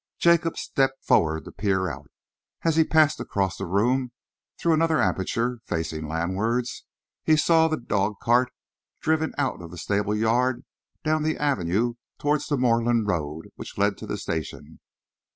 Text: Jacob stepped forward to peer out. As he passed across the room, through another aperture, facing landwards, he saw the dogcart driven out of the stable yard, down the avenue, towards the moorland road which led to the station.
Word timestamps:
Jacob 0.17 0.57
stepped 0.57 1.05
forward 1.05 1.45
to 1.45 1.51
peer 1.51 1.87
out. 1.87 2.09
As 2.63 2.75
he 2.75 2.83
passed 2.83 3.19
across 3.19 3.57
the 3.57 3.67
room, 3.67 4.11
through 4.57 4.73
another 4.73 4.99
aperture, 4.99 5.59
facing 5.63 6.07
landwards, 6.07 6.85
he 7.23 7.37
saw 7.37 7.67
the 7.67 7.77
dogcart 7.77 8.51
driven 8.99 9.35
out 9.37 9.61
of 9.61 9.69
the 9.69 9.77
stable 9.77 10.15
yard, 10.15 10.63
down 11.03 11.21
the 11.21 11.37
avenue, 11.37 11.93
towards 12.17 12.47
the 12.47 12.57
moorland 12.57 13.05
road 13.07 13.49
which 13.57 13.77
led 13.77 13.95
to 13.99 14.07
the 14.07 14.17
station. 14.17 14.79